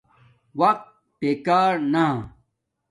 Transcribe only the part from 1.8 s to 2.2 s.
نا